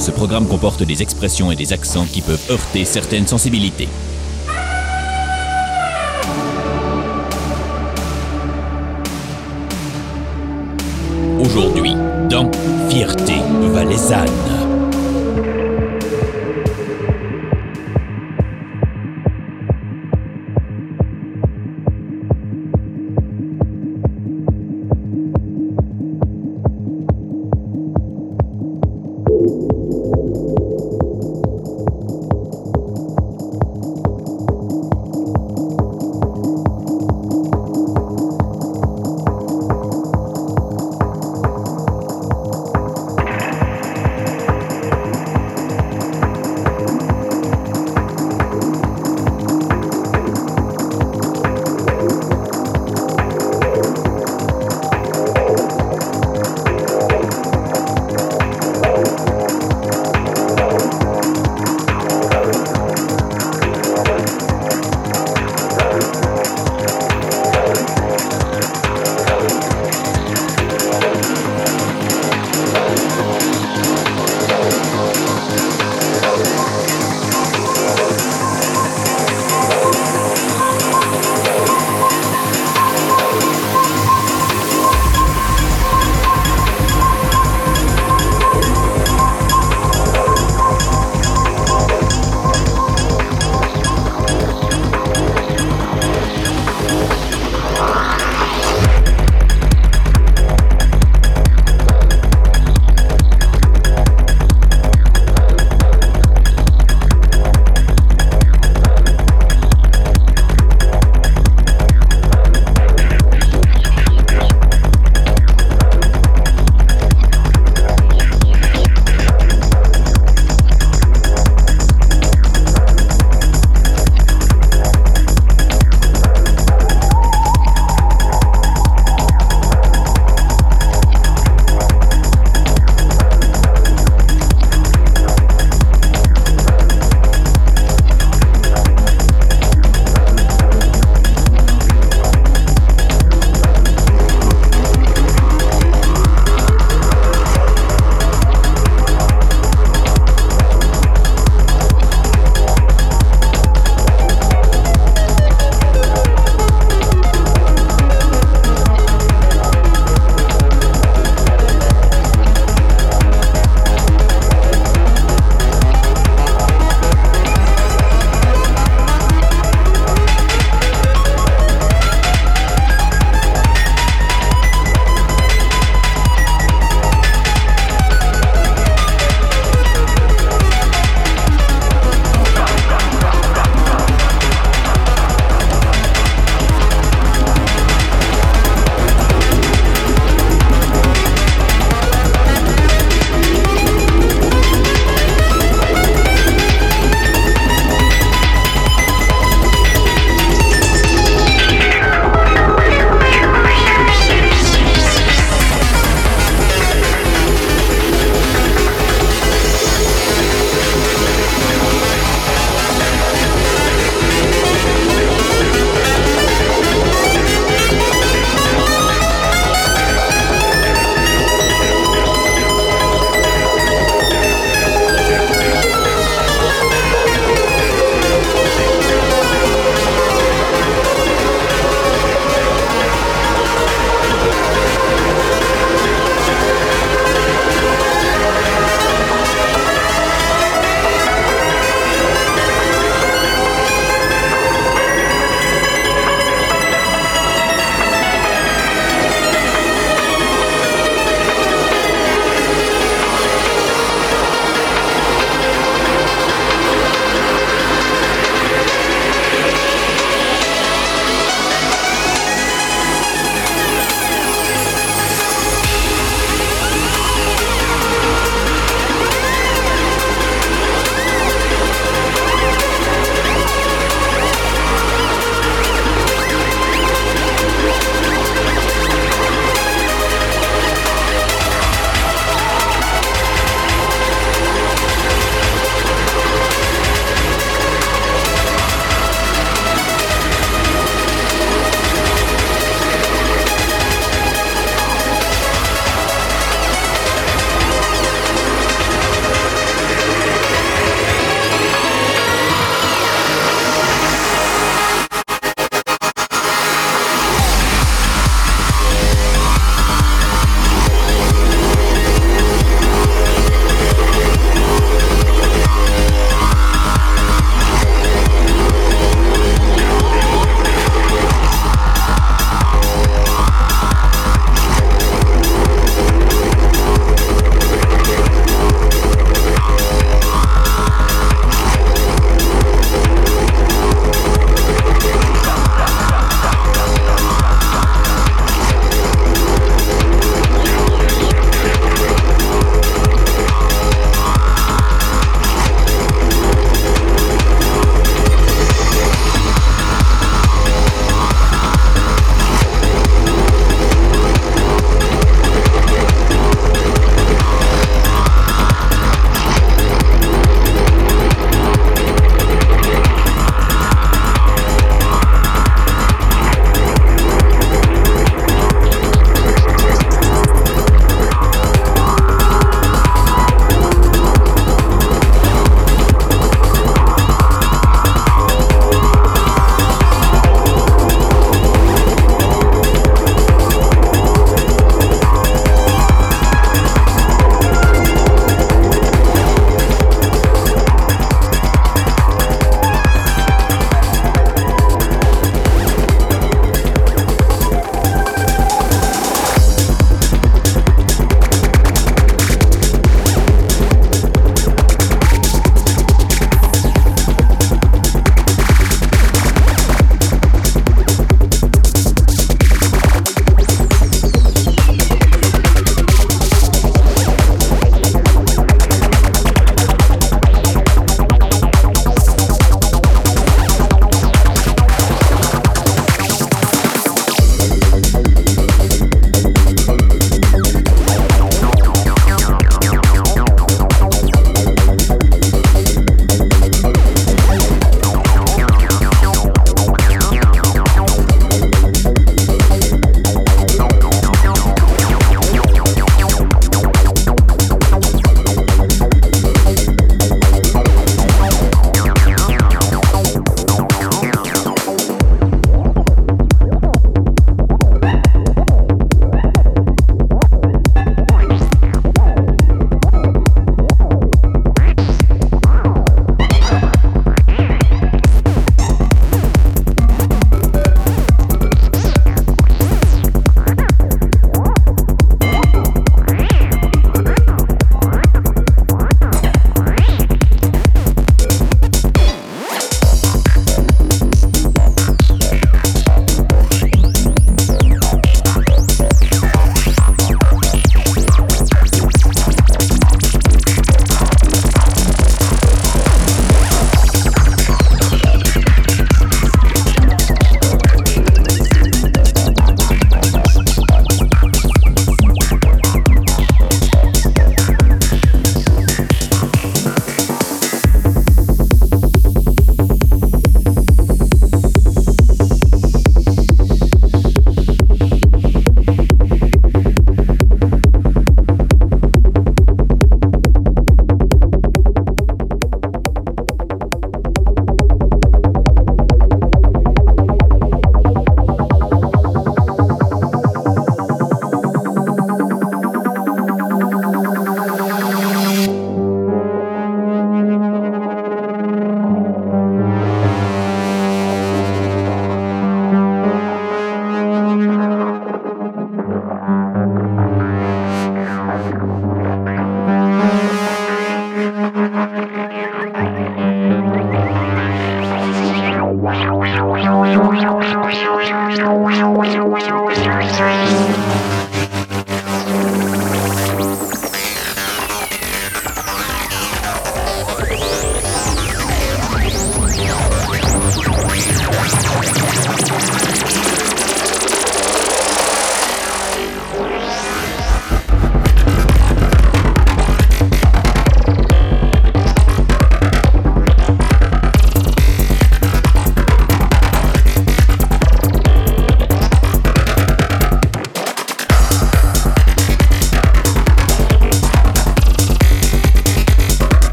[0.00, 3.86] Ce programme comporte des expressions et des accents qui peuvent heurter certaines sensibilités.
[11.38, 11.94] Aujourd'hui,
[12.30, 12.50] dans
[12.88, 13.34] Fierté
[13.74, 14.59] valaisanne.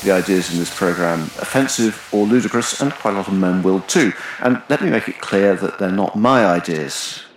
[0.00, 3.62] Find the ideas in this programme offensive or ludicrous, and quite a lot of men
[3.62, 4.12] will too.
[4.40, 7.22] And let me make it clear that they're not my ideas.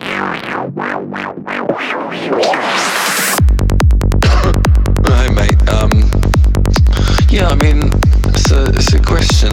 [5.06, 5.68] Hi, mate.
[5.68, 5.90] Um,
[7.30, 7.90] yeah, I mean,
[8.28, 9.52] it's a, it's a question.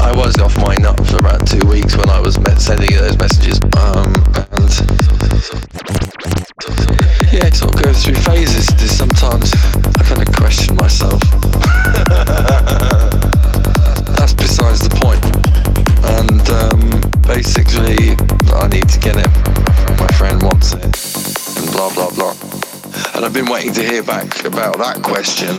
[0.00, 3.18] I was off my nut for about two weeks when I was sending you those
[3.18, 3.60] messages.
[3.76, 4.12] Um,
[4.52, 4.99] and
[7.32, 8.66] yeah, it sort of goes through phases.
[8.74, 11.20] There's sometimes I kind of question myself.
[14.18, 15.22] That's besides the point.
[16.18, 18.18] And um, basically,
[18.52, 19.30] I need to get it.
[20.00, 20.82] My friend wants it.
[20.82, 22.34] And blah, blah, blah.
[23.14, 25.56] And I've been waiting to hear back about that question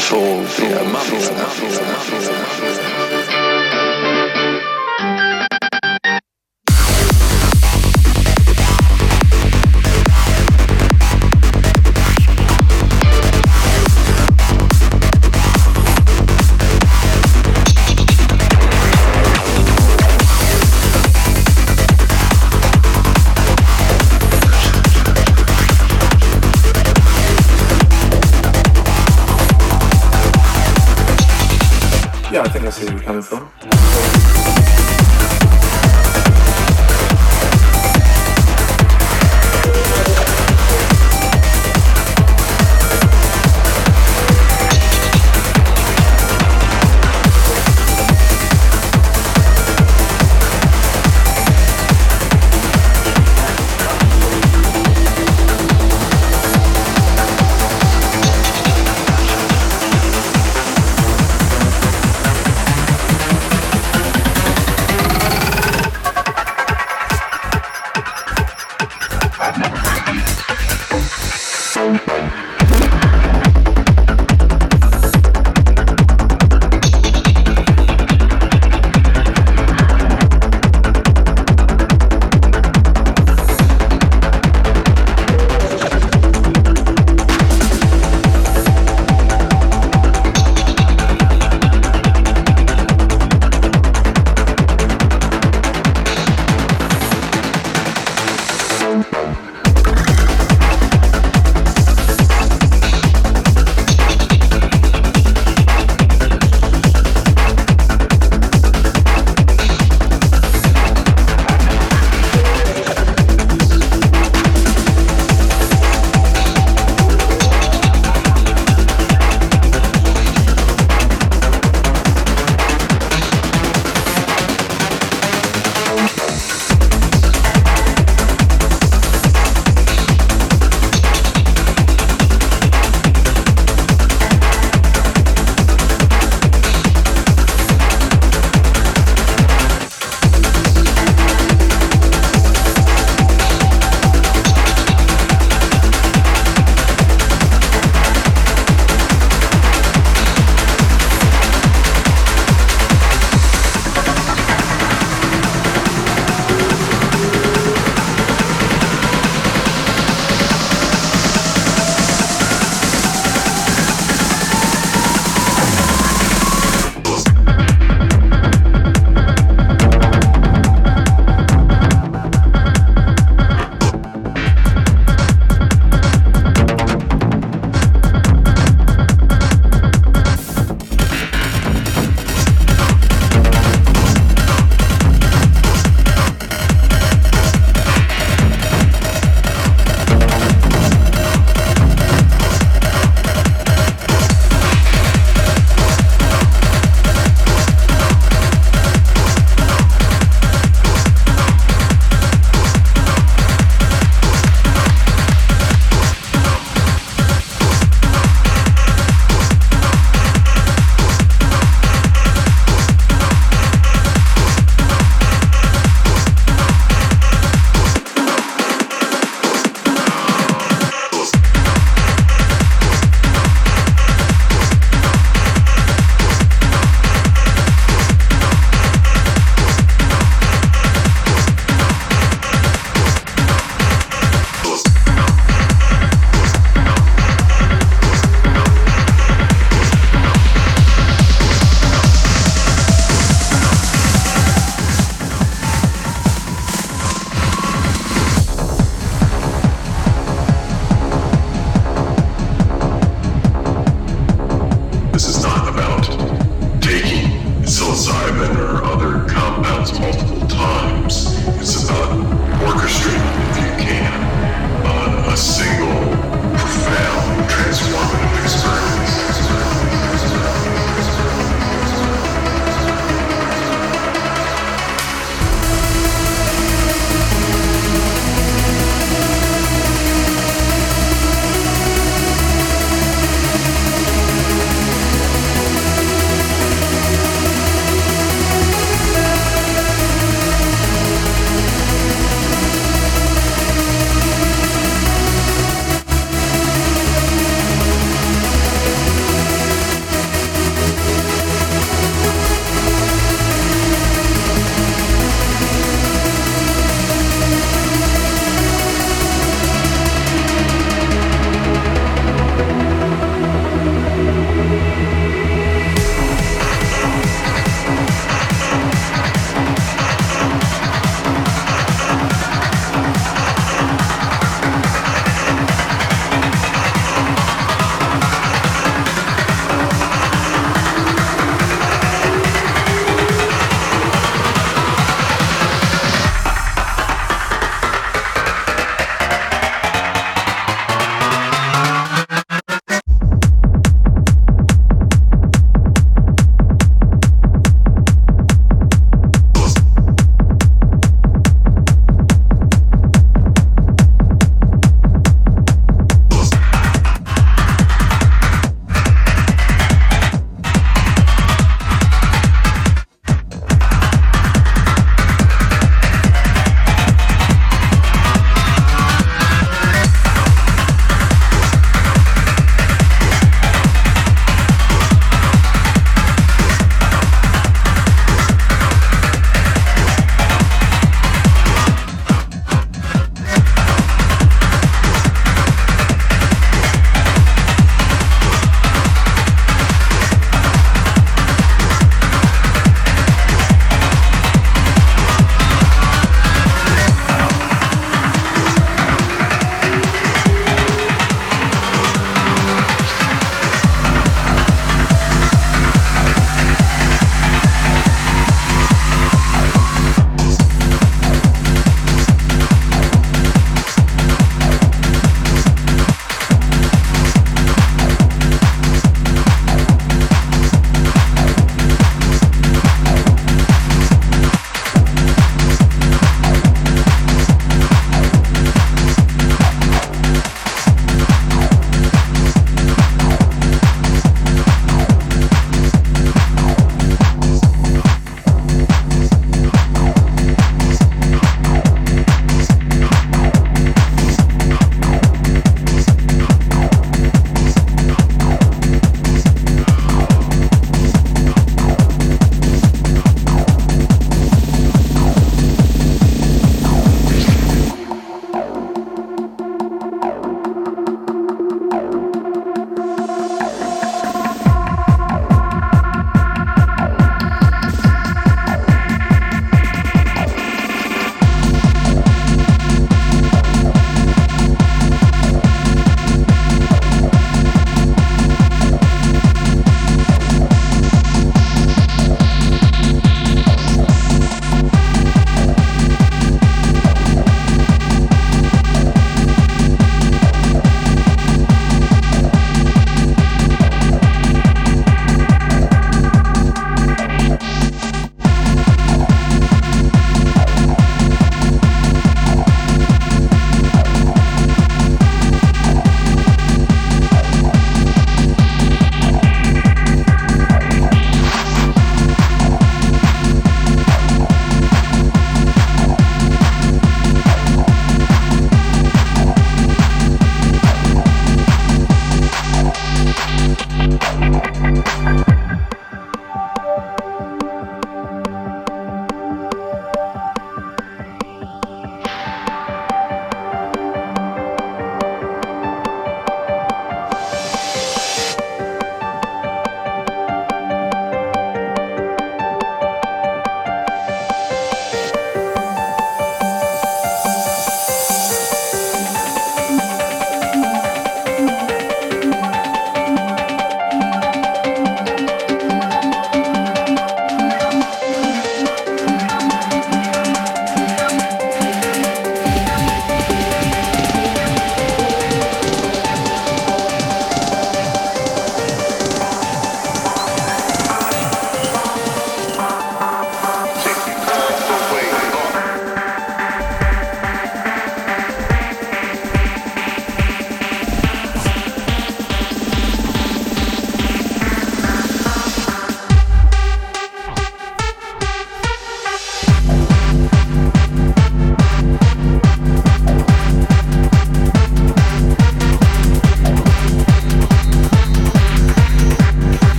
[0.00, 3.21] for, for you know, months now.